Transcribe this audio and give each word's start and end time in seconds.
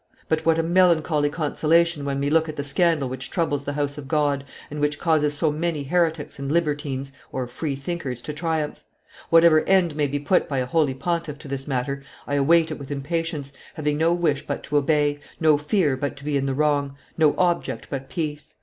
But 0.27 0.47
what 0.47 0.57
a 0.57 0.63
melancholy 0.63 1.29
consolation 1.29 2.05
when 2.05 2.19
we 2.19 2.31
look 2.31 2.49
at 2.49 2.55
the 2.55 2.63
scandal 2.63 3.07
which 3.07 3.29
troubles 3.29 3.65
the 3.65 3.73
house 3.73 3.99
of 3.99 4.07
God, 4.07 4.43
and 4.71 4.79
which 4.79 4.97
causes 4.97 5.35
so 5.35 5.51
many 5.51 5.83
heretics 5.83 6.39
and 6.39 6.51
libertines 6.51 7.11
(free 7.49 7.75
thinkers) 7.75 8.23
to 8.23 8.33
triumph! 8.33 8.83
Whatever 9.29 9.61
end 9.65 9.95
may 9.95 10.07
be 10.07 10.17
put 10.17 10.49
by 10.49 10.57
a 10.57 10.65
holy 10.65 10.95
pontiff 10.95 11.37
to 11.37 11.47
this 11.47 11.67
matter, 11.67 12.01
I 12.25 12.33
await 12.33 12.71
it 12.71 12.79
with 12.79 12.89
impatience, 12.89 13.53
having 13.75 13.99
no 13.99 14.11
wish 14.11 14.47
but 14.47 14.63
to 14.63 14.77
obey, 14.77 15.19
no 15.39 15.59
fear 15.59 15.95
but 15.95 16.17
to 16.17 16.23
be 16.23 16.35
in 16.35 16.47
the 16.47 16.55
wrong, 16.55 16.95
no 17.15 17.35
object 17.37 17.85
but 17.91 18.09
peace. 18.09 18.55